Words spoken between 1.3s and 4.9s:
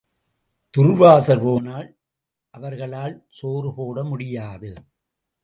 போனால் அவர்களால் சோறு போட முடியாது.